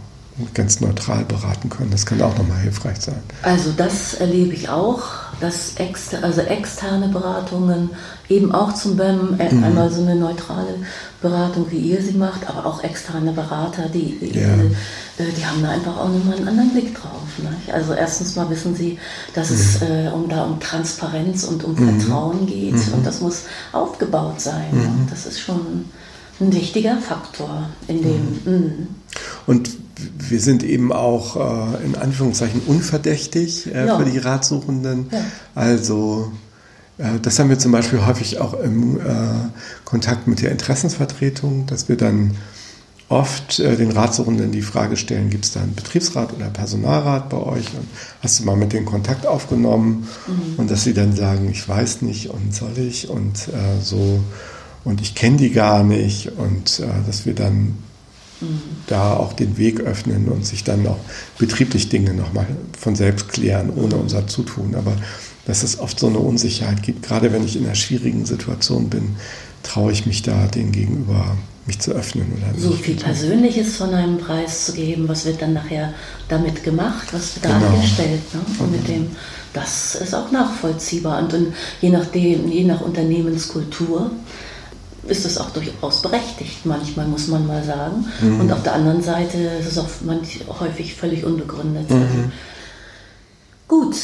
[0.54, 1.92] ganz neutral beraten können.
[1.92, 3.22] Das kann auch nochmal hilfreich sein.
[3.42, 5.02] Also das erlebe ich auch,
[5.40, 7.92] dass exter also externe Beratungen
[8.28, 9.64] eben auch zum BEM, äh, mhm.
[9.64, 10.76] einmal so eine neutrale
[11.22, 14.54] Beratung, wie ihr sie macht, aber auch externe Berater, die, ja.
[15.24, 17.28] äh, die haben da einfach auch nochmal einen anderen Blick drauf.
[17.38, 17.74] Ne?
[17.74, 19.00] Also erstens mal wissen sie,
[19.34, 19.56] dass mhm.
[19.56, 22.00] es äh, um, da um Transparenz und um mhm.
[22.00, 22.94] Vertrauen geht mhm.
[22.96, 24.72] und das muss aufgebaut sein.
[24.72, 25.08] Mhm.
[25.10, 25.86] Das ist schon
[26.40, 28.40] ein wichtiger Faktor in dem.
[28.46, 28.88] Mhm.
[29.46, 29.70] Und
[30.18, 33.98] wir sind eben auch äh, in Anführungszeichen unverdächtig äh, ja.
[33.98, 35.08] für die Ratsuchenden.
[35.12, 35.24] Ja.
[35.56, 36.32] Also
[37.00, 39.02] äh, das haben wir zum Beispiel häufig auch im äh,
[39.86, 42.36] Kontakt mit der Interessensvertretung, dass wir dann
[43.08, 47.38] oft äh, den Ratsuchenden die Frage stellen, gibt es da einen Betriebsrat oder Personalrat bei
[47.38, 47.74] euch?
[47.74, 47.88] Und
[48.22, 50.08] hast du mal mit denen Kontakt aufgenommen?
[50.28, 50.56] Mhm.
[50.58, 54.20] Und dass sie dann sagen, ich weiß nicht und soll ich und äh, so
[54.84, 57.78] und ich kenne die gar nicht und dass wir dann
[58.88, 61.00] da auch den Weg öffnen und sich dann auch
[61.38, 62.48] betrieblich Dinge nochmal
[62.78, 64.76] von selbst klären, ohne unser Zutun.
[64.76, 64.94] Aber
[65.46, 69.16] dass es oft so eine Unsicherheit gibt, gerade wenn ich in einer schwierigen Situation bin,
[69.64, 72.26] traue ich mich da den gegenüber mich zu öffnen.
[72.38, 75.94] Oder so viel Persönliches von einem Preis zu geben, was wird dann nachher
[76.28, 77.74] damit gemacht, was wird da genau.
[77.74, 78.22] angestellt.
[78.34, 78.42] Ne?
[78.60, 79.08] Und mit dem,
[79.54, 81.24] das ist auch nachvollziehbar.
[81.24, 84.12] Und, und je nachdem, je nach Unternehmenskultur,
[85.08, 88.06] ist das auch durchaus berechtigt, manchmal muss man mal sagen.
[88.22, 88.42] Mhm.
[88.42, 91.90] Und auf der anderen Seite ist es auch manch, häufig völlig unbegründet.
[91.90, 91.96] Mhm.
[91.96, 92.16] Also,
[93.68, 93.96] gut,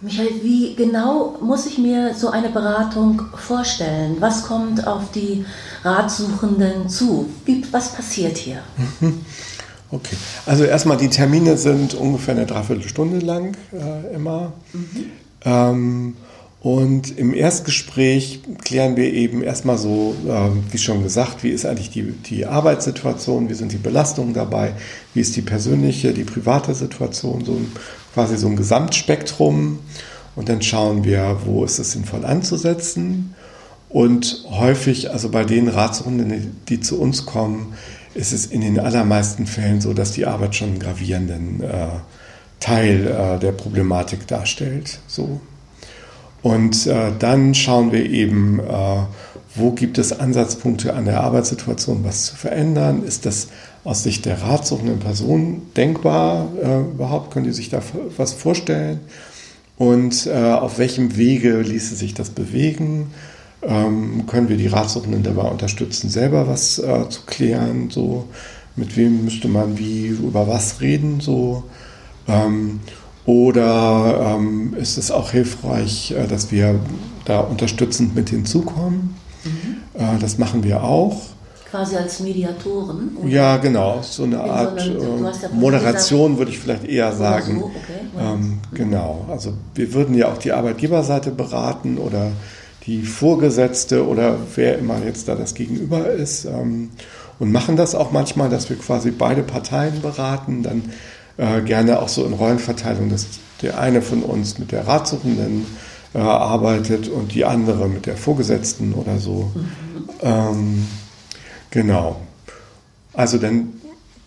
[0.00, 4.16] Michael, wie genau muss ich mir so eine Beratung vorstellen?
[4.20, 5.44] Was kommt auf die
[5.84, 7.30] Ratsuchenden zu?
[7.44, 8.58] Wie, was passiert hier?
[9.00, 9.24] Mhm.
[9.90, 14.52] Okay, also erstmal die Termine sind ungefähr eine Dreiviertelstunde lang äh, immer.
[14.72, 15.06] Mhm.
[15.44, 16.16] Ähm,
[16.66, 21.90] und im Erstgespräch klären wir eben erstmal so, äh, wie schon gesagt, wie ist eigentlich
[21.90, 24.72] die, die Arbeitssituation, wie sind die Belastungen dabei,
[25.14, 27.70] wie ist die persönliche, die private Situation, so ein,
[28.14, 29.78] quasi so ein Gesamtspektrum.
[30.34, 33.36] Und dann schauen wir, wo ist es sinnvoll anzusetzen.
[33.88, 37.74] Und häufig, also bei den Ratsrunden, die zu uns kommen,
[38.14, 41.86] ist es in den allermeisten Fällen so, dass die Arbeit schon einen gravierenden äh,
[42.58, 44.98] Teil äh, der Problematik darstellt.
[45.06, 45.40] So.
[46.46, 48.98] Und äh, dann schauen wir eben, äh,
[49.56, 53.02] wo gibt es Ansatzpunkte an der Arbeitssituation, was zu verändern?
[53.02, 53.48] Ist das
[53.82, 57.32] aus Sicht der ratsuchenden Person denkbar äh, überhaupt?
[57.32, 57.82] Können die sich da
[58.16, 59.00] was vorstellen?
[59.76, 63.08] Und äh, auf welchem Wege ließe sich das bewegen?
[63.62, 67.90] Ähm, können wir die Ratsuchenden dabei unterstützen, selber was äh, zu klären?
[67.90, 68.28] So,
[68.76, 71.18] mit wem müsste man wie über was reden?
[71.18, 71.64] So.
[72.28, 72.78] Ähm,
[73.26, 76.78] oder ähm, ist es auch hilfreich, äh, dass wir
[77.24, 79.16] da unterstützend mit hinzukommen?
[79.44, 80.00] Mhm.
[80.00, 81.20] Äh, das machen wir auch.
[81.68, 83.16] Quasi als Mediatoren?
[83.16, 83.28] Oder?
[83.28, 84.00] Ja, genau.
[84.02, 87.58] So eine Art so eine, äh, Moderation würde ich vielleicht eher sagen.
[87.58, 87.74] So, okay.
[88.16, 88.58] ähm, mhm.
[88.72, 89.26] Genau.
[89.28, 92.30] Also wir würden ja auch die Arbeitgeberseite beraten oder
[92.86, 96.44] die Vorgesetzte oder wer immer jetzt da das Gegenüber ist.
[96.44, 96.90] Ähm,
[97.38, 100.62] und machen das auch manchmal, dass wir quasi beide Parteien beraten.
[100.62, 100.84] Dann
[101.38, 103.26] äh, gerne auch so in Rollenverteilung, dass
[103.62, 105.66] der eine von uns mit der Ratsuchenden
[106.14, 109.50] äh, arbeitet und die andere mit der Vorgesetzten oder so.
[109.54, 109.68] Mhm.
[110.22, 110.86] Ähm,
[111.70, 112.20] genau.
[113.12, 113.74] Also dann,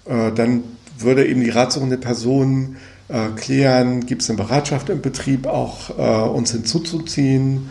[0.06, 0.64] äh, dann
[0.98, 6.30] würde eben die ratsuchende Person äh, klären, gibt es eine Bereitschaft im Betrieb auch äh,
[6.30, 7.70] uns hinzuzuziehen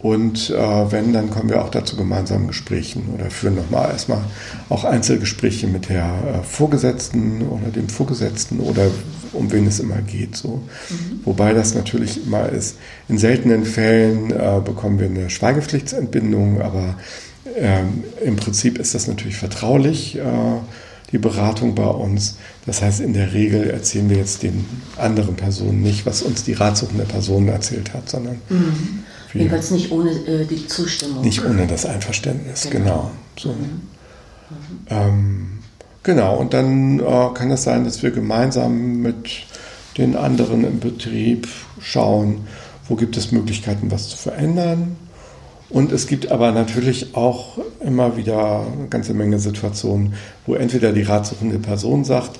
[0.00, 4.20] und äh, wenn, dann kommen wir auch dazu gemeinsamen Gesprächen oder führen nochmal erstmal
[4.68, 8.86] auch Einzelgespräche mit der äh, Vorgesetzten oder dem Vorgesetzten oder
[9.32, 10.36] um wen es immer geht.
[10.36, 10.62] So.
[10.90, 11.20] Mhm.
[11.24, 12.76] Wobei das natürlich immer ist.
[13.08, 16.94] In seltenen Fällen äh, bekommen wir eine Schweigepflichtsentbindung, aber
[17.56, 20.22] ähm, im Prinzip ist das natürlich vertraulich, äh,
[21.10, 22.36] die Beratung bei uns.
[22.66, 24.64] Das heißt, in der Regel erzählen wir jetzt den
[24.96, 29.04] anderen Personen nicht, was uns die ratsuchende Person erzählt hat, sondern mhm.
[29.34, 31.22] Jedenfalls nicht ohne äh, die Zustimmung.
[31.22, 32.84] Nicht ohne das Einverständnis, genau.
[32.84, 33.48] genau so.
[33.50, 33.56] Mhm.
[34.50, 34.86] Mhm.
[34.88, 35.48] Ähm,
[36.02, 39.44] genau, und dann äh, kann es sein, dass wir gemeinsam mit
[39.96, 41.48] den anderen im Betrieb
[41.80, 42.46] schauen,
[42.88, 44.96] wo gibt es Möglichkeiten, was zu verändern
[45.70, 50.14] und es gibt aber natürlich auch immer wieder eine ganze Menge Situationen,
[50.46, 52.38] wo entweder die ratsuchende Person sagt,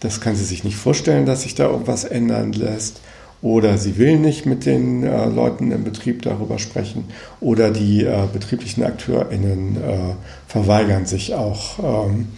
[0.00, 3.00] das kann sie sich nicht vorstellen, dass sich da irgendwas ändern lässt,
[3.40, 7.04] oder sie will nicht mit den äh, Leuten im Betrieb darüber sprechen,
[7.40, 10.14] oder die äh, betrieblichen AkteurInnen äh,
[10.46, 12.28] verweigern sich auch ähm,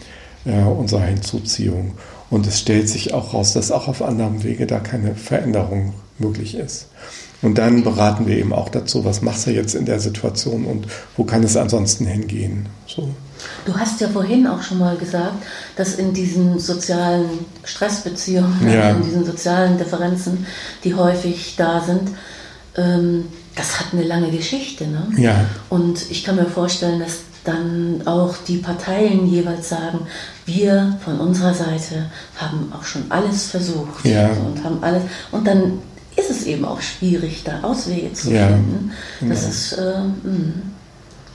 [0.45, 1.93] unserer Hinzuziehung.
[2.31, 6.55] Und es stellt sich auch raus, dass auch auf anderem Wege da keine Veränderung möglich
[6.55, 6.87] ist.
[7.43, 10.87] Und dann beraten wir eben auch dazu, was machst du jetzt in der Situation und
[11.17, 12.67] wo kann es ansonsten hingehen.
[12.87, 13.09] So.
[13.65, 15.43] Du hast ja vorhin auch schon mal gesagt,
[15.77, 17.31] dass in diesen sozialen
[17.65, 18.91] Stressbeziehungen, ja.
[18.91, 20.47] in diesen sozialen Differenzen,
[20.85, 22.11] die häufig da sind,
[22.77, 23.25] ähm,
[23.57, 24.87] das hat eine lange Geschichte.
[24.87, 25.09] Ne?
[25.17, 25.47] Ja.
[25.71, 30.01] Und ich kann mir vorstellen, dass dann auch die Parteien jeweils sagen,
[30.45, 34.29] wir von unserer Seite haben auch schon alles versucht ja.
[34.31, 35.79] und haben alles und dann
[36.21, 38.93] ist es eben auch schwierig, da Auswege zu ja, finden.
[39.29, 40.63] Das ist, äh, mm.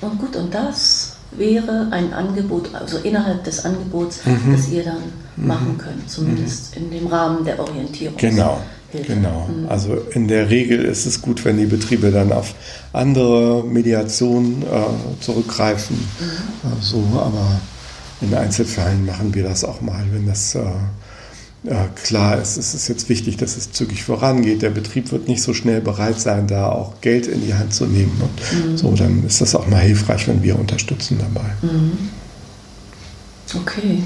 [0.01, 4.51] und gut, und das wäre ein Angebot, also innerhalb des Angebots, mhm.
[4.51, 5.03] das ihr dann
[5.35, 5.47] mhm.
[5.47, 6.83] machen könnt, zumindest mhm.
[6.83, 8.17] in dem Rahmen der Orientierung.
[8.17, 8.61] Genau.
[9.03, 9.47] Genau.
[9.47, 9.67] Mhm.
[9.67, 12.55] Also in der Regel ist es gut, wenn die Betriebe dann auf
[12.93, 15.97] andere Mediationen äh, zurückgreifen.
[15.97, 16.69] Mhm.
[16.69, 17.59] Äh, so, aber
[18.21, 20.65] in Einzelfällen machen wir das auch mal, wenn das äh, ja,
[21.95, 24.61] klar ist, es ist jetzt wichtig, dass es zügig vorangeht.
[24.61, 27.85] Der Betrieb wird nicht so schnell bereit sein, da auch Geld in die Hand zu
[27.85, 28.21] nehmen.
[28.21, 28.77] Und mhm.
[28.77, 31.49] so, dann ist das auch mal hilfreich, wenn wir unterstützen dabei.
[31.61, 32.09] Mhm.
[33.53, 34.03] Okay.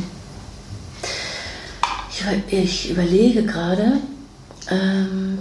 [2.12, 4.00] Ich, ich überlege gerade.
[4.70, 5.40] Ähm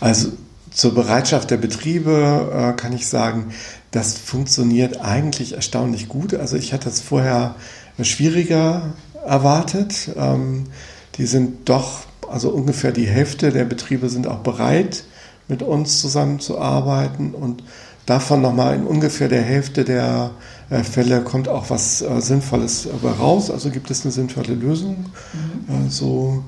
[0.00, 0.32] also
[0.70, 3.52] zur Bereitschaft der Betriebe äh, kann ich sagen,
[3.90, 6.34] das funktioniert eigentlich erstaunlich gut.
[6.34, 7.54] Also ich hatte es vorher
[8.02, 8.92] schwieriger
[9.26, 10.10] erwartet.
[10.16, 10.64] Ähm,
[11.16, 15.04] die sind doch, also ungefähr die Hälfte der Betriebe sind auch bereit,
[15.48, 17.62] mit uns zusammenzuarbeiten und
[18.04, 20.30] davon nochmal in ungefähr der Hälfte der
[20.70, 22.88] äh, Fälle kommt auch was äh, Sinnvolles
[23.20, 25.06] raus, also gibt es eine sinnvolle Lösung.
[25.68, 25.86] Mhm.
[25.86, 26.42] Äh, so,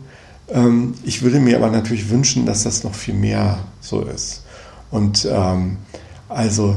[0.48, 4.42] ähm, ich würde mir aber natürlich wünschen, dass das noch viel mehr so ist.
[4.90, 5.78] Und ähm,
[6.28, 6.76] also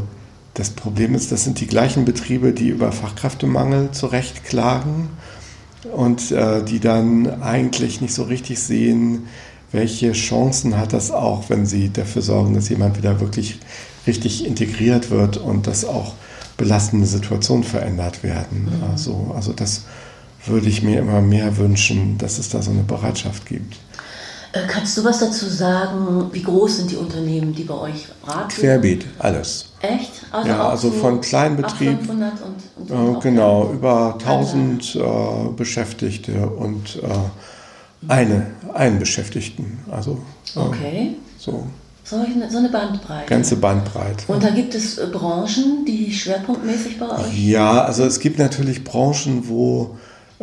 [0.53, 5.09] das Problem ist, das sind die gleichen Betriebe, die über Fachkräftemangel zurecht klagen
[5.86, 9.28] und äh, die dann eigentlich nicht so richtig sehen,
[9.72, 13.60] welche Chancen hat das auch, wenn sie dafür sorgen, dass jemand wieder wirklich
[14.06, 16.13] richtig integriert wird und dass auch
[16.58, 18.63] belastende Situationen verändert werden.
[18.65, 18.84] Mhm.
[18.91, 19.86] Also, also das
[20.46, 23.78] würde ich mir immer mehr wünschen, dass es da so eine Bereitschaft gibt.
[24.53, 26.29] Äh, kannst du was dazu sagen?
[26.31, 28.49] Wie groß sind die Unternehmen, die bei euch raten?
[28.49, 29.73] Querbeet, alles.
[29.81, 30.11] Echt?
[30.31, 31.99] Also ja, also so von Kleinbetrieb.
[31.99, 34.99] 500 und, und äh, genau, über 1000 äh,
[35.55, 37.07] Beschäftigte und äh,
[38.07, 39.79] eine, einen Beschäftigten.
[39.89, 40.19] Also,
[40.55, 41.15] äh, okay.
[41.37, 41.65] So.
[42.03, 43.29] So eine Bandbreite.
[43.29, 44.25] Ganze Bandbreite.
[44.27, 47.37] Und da gibt es äh, Branchen, die schwerpunktmäßig bei euch?
[47.37, 49.95] Ja, also es gibt natürlich Branchen, wo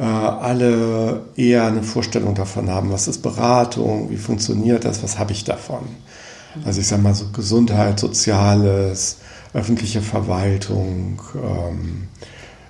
[0.05, 5.45] alle eher eine Vorstellung davon haben, was ist Beratung, wie funktioniert das, was habe ich
[5.45, 5.83] davon.
[6.65, 9.19] Also ich sage mal so Gesundheit, Soziales,
[9.53, 12.09] öffentliche Verwaltung, ähm,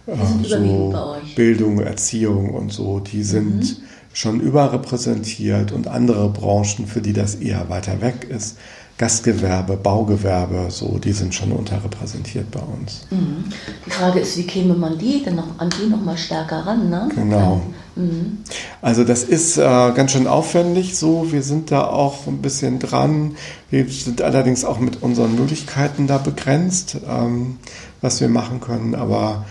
[0.07, 3.85] äh, so Bildung, Erziehung und so, die sind mhm.
[4.13, 8.59] schon überrepräsentiert und andere Branchen, für die das eher weiter weg ist,
[8.99, 13.07] Gastgewerbe, Baugewerbe, so, die sind schon unterrepräsentiert bei uns.
[13.11, 13.45] Mhm.
[13.87, 16.91] Die Frage ist, wie käme man die denn noch, an die noch mal stärker ran?
[16.91, 17.09] Ne?
[17.15, 17.63] Genau.
[17.95, 18.39] Mhm.
[18.83, 21.31] Also das ist äh, ganz schön aufwendig so.
[21.31, 23.37] Wir sind da auch ein bisschen dran.
[23.71, 27.59] Wir sind allerdings auch mit unseren Möglichkeiten da begrenzt, ähm,
[28.01, 28.97] was wir machen können.
[28.97, 29.47] Aber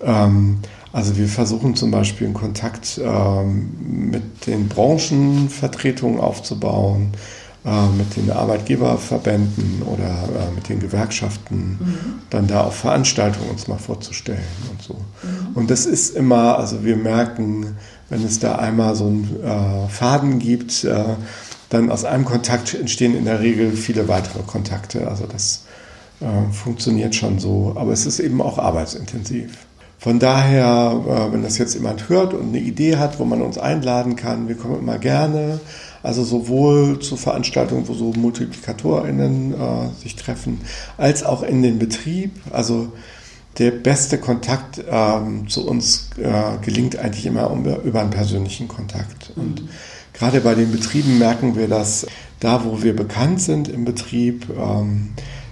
[0.00, 0.58] ähm,
[0.92, 7.14] also wir versuchen zum Beispiel einen Kontakt ähm, mit den Branchenvertretungen aufzubauen
[7.64, 11.98] äh, mit den Arbeitgeberverbänden oder äh, mit den Gewerkschaften, mhm.
[12.28, 14.94] dann da auf Veranstaltungen uns mal vorzustellen und so.
[14.94, 15.54] Mhm.
[15.54, 17.76] Und das ist immer, also wir merken,
[18.08, 21.04] wenn es da einmal so einen äh, Faden gibt, äh,
[21.68, 25.06] dann aus einem Kontakt entstehen in der Regel viele weitere Kontakte.
[25.06, 25.62] Also das
[26.20, 29.56] äh, funktioniert schon so, aber es ist eben auch arbeitsintensiv.
[29.98, 34.16] Von daher, wenn das jetzt jemand hört und eine Idee hat, wo man uns einladen
[34.16, 35.60] kann, wir kommen immer gerne.
[36.02, 40.60] Also sowohl zu Veranstaltungen, wo so MultiplikatorInnen äh, sich treffen,
[40.96, 42.32] als auch in den Betrieb.
[42.50, 42.92] Also
[43.58, 49.36] der beste Kontakt ähm, zu uns äh, gelingt eigentlich immer um, über einen persönlichen Kontakt.
[49.36, 49.42] Mhm.
[49.42, 49.62] Und
[50.12, 52.06] gerade bei den Betrieben merken wir, dass
[52.40, 55.10] da, wo wir bekannt sind im Betrieb, ähm,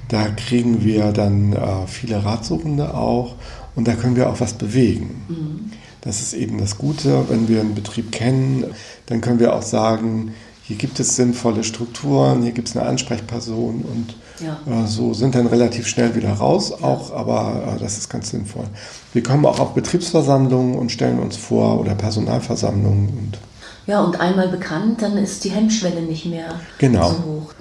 [0.08, 3.36] da kriegen wir dann äh, viele Ratsuchende auch
[3.76, 5.22] und da können wir auch was bewegen.
[5.28, 5.72] Mhm.
[6.02, 8.64] Das ist eben das Gute, wenn wir einen Betrieb kennen,
[9.06, 13.82] dann können wir auch sagen, hier gibt es sinnvolle Strukturen, hier gibt es eine Ansprechperson
[13.82, 14.84] und ja.
[14.84, 18.66] äh, so sind dann relativ schnell wieder raus, auch, aber äh, das ist ganz sinnvoll.
[19.12, 23.38] Wir kommen auch auf Betriebsversammlungen und stellen uns vor oder Personalversammlungen und
[23.86, 27.08] ja, und einmal bekannt, dann ist die Hemmschwelle nicht mehr genau.
[27.08, 27.59] so hoch.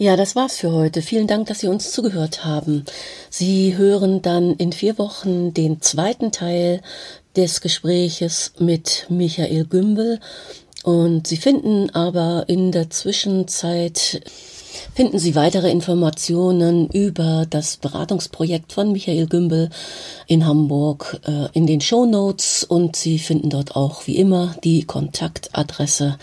[0.00, 1.02] Ja, das war's für heute.
[1.02, 2.84] Vielen Dank, dass Sie uns zugehört haben.
[3.30, 6.82] Sie hören dann in vier Wochen den zweiten Teil
[7.34, 10.20] des Gespräches mit Michael Gümbel.
[10.84, 14.22] Und Sie finden aber in der Zwischenzeit
[14.94, 19.68] finden Sie weitere Informationen über das Beratungsprojekt von Michael Gümbel
[20.28, 24.84] in Hamburg äh, in den Show Notes und Sie finden dort auch wie immer die
[24.84, 26.18] Kontaktadresse.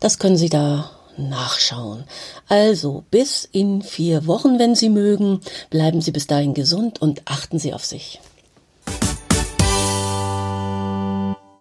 [0.00, 2.04] Das können Sie da nachschauen.
[2.48, 5.40] Also bis in vier Wochen, wenn Sie mögen.
[5.70, 8.20] Bleiben Sie bis dahin gesund und achten Sie auf sich.